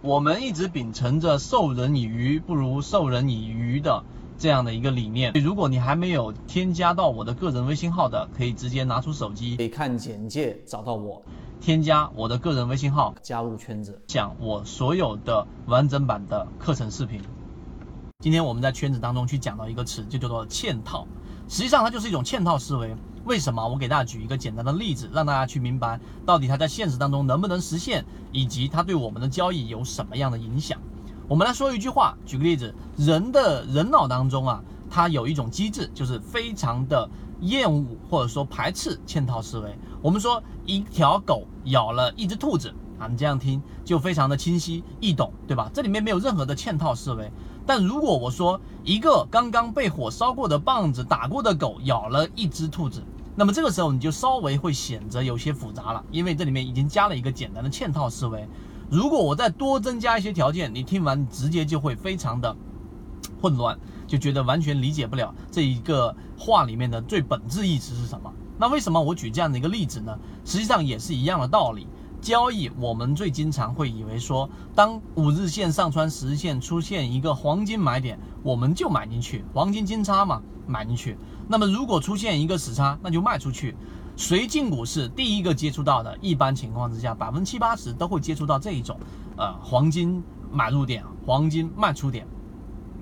[0.00, 4.04] 我们一直秉承着授人以鱼不如授人以渔的
[4.38, 5.32] 这样的一个理念。
[5.32, 11.20] 如果你还没有添加到我的个人微信号的，可以直接拿出手机，可以看简介找到我，
[11.60, 17.20] 添加我的个人微信号，加入圈子，讲我所有的完整版的课程视频。
[18.20, 21.08] 今天我们在圈子当中去讲到一个词，就叫做嵌套。
[21.48, 22.94] 实际上它就是一种嵌套思维。
[23.24, 23.66] 为什么？
[23.66, 30.78] 我给大家举一个简单的例子，让大家去明白到底它在现实当中能不能实现，以及它对我们的交易有什么样的影响。
[31.26, 37.06] 我们来说一句话，举个例子，人的人脑当中啊，它有一种机制，就是非常的
[37.40, 39.76] 厌恶或者说排斥嵌套思维。
[40.00, 45.70] 我们说一条狗咬了一只兔子啊，你这样听就非常的清晰易懂，对吧？
[45.74, 47.30] 这里面没有任何的嵌套思维。
[47.68, 53.04] 但如果我说一个刚刚被火烧过的棒子打过的狗咬了一只兔子，
[53.36, 58.48] 那么这个时候你就稍微会显得有些复杂了，因为这里面已经加了一个简单的嵌套思维。
[58.90, 62.56] 如果我再多增加一些条件，你听完直接就会非常的
[63.38, 68.32] 混乱，就觉得完全理解不了这一个话里面的最本质意思是什么。
[68.56, 70.18] 那为什么我举这样的一个例子呢？
[70.42, 71.86] 实际上也是一样的道理。
[72.20, 81.16] 交易，我们最经常会以为说，当五日线上穿十日线出现一个黄金买点，我们就买进去，黄金金叉嘛，买进去。
[81.46, 83.76] 那么如果出现一个死叉，那就卖出去。
[84.16, 88.98] 谁进股市第一个接触到的，一般情况之下，百分之七八十都会接触到这一种，
[89.36, 92.26] 呃，黄金买入点，黄金卖出点。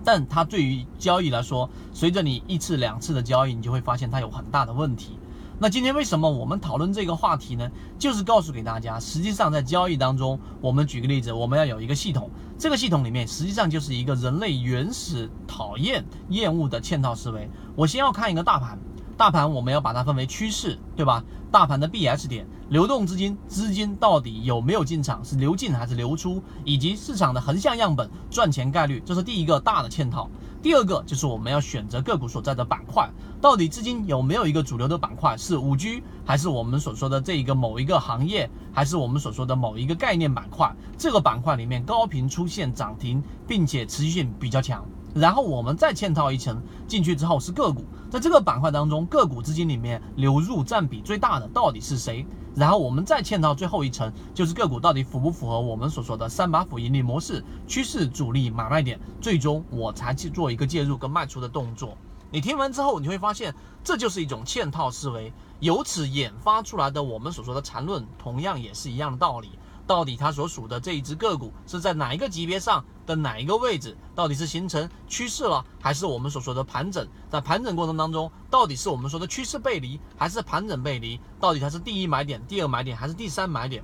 [0.05, 5.19] 但它对于交易来说，随着你一次两次的交易，你就会发现它有很大的问题。
[5.59, 7.71] 那今天为什么我们讨论这个话题呢？
[7.99, 17.49] 就是告诉给大家，实际上在交易当中，我们举个例子，我们要有一个系统，这个系统里面实际上就是一个人类原始讨厌、厌恶的嵌套思维。
[17.75, 18.79] 我先要看一个大盘，
[19.17, 21.25] 大盘我们要把它分为趋势，对吧？
[21.51, 30.29] 大盘的 BS 点，流动资金资金到底有没有进场，是流进还是流出，以及市场的横向样本赚钱概率，这是第一个大的嵌套。
[30.67, 33.09] 第二个就是我们要选择个股所在的板块，
[33.41, 40.75] 到底资金有没有一个主流的板块，是五 G 还是我们所说的这一个某一个行业，还是我们所说的某一个概念板块？
[40.99, 44.85] 这个板块里面高频出现涨停，并且持续性比较强。
[45.15, 52.27] 然后我们再嵌套一层进去之后是个股，在这个板块当中，个股资金里面流入占比最大的到底是谁？
[52.57, 61.97] 然后我们再嵌套最后一层，就是个股到底符不符合我们所说的三把斧盈利模式、趋势、主力、买卖点，最终我才去做一个介入跟卖出的动作。
[62.31, 65.31] 你听完之后，你会发现这就是一种嵌套思维，
[65.61, 69.51] 由此引发出来的我们所说的缠论，同样也是一样的道理。
[69.87, 73.97] 到底它所属的这一只个股是在哪一个级别上的哪一个位置？
[74.15, 77.07] 到底是形成趋势了，还是我们所说的盘整？
[77.31, 81.21] 在盘整过程当中，到底是我们说的趋势背离，还是盘整背离？
[81.41, 83.83] 到底它是第一买点、第二买点，还是第三买点？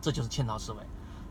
[0.00, 0.78] 这就是嵌套思维。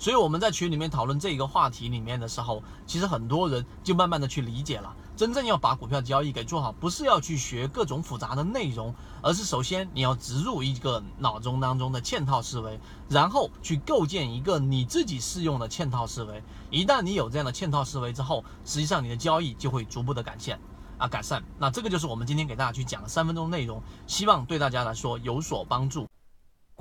[0.03, 4.93] 所以我们在群里面讨论这一个话题里面的时候，其实很多人就慢慢的去理解了。
[5.15, 12.77] 真正要把股票交易给做好，不是要去学各种复杂的内容，而是首先你要植入一个脑中当中的嵌套思维，
[13.07, 16.43] 然后去构建一个你自己适用的嵌套思维。
[16.69, 20.59] 一旦你有这样的嵌套思维之后，实际上你的交易就会逐步的改善
[20.97, 21.41] 啊改善。
[21.57, 26.05] 那这个就是我们今天给大家去讲的三分钟内容，希望对大家来说有所帮助。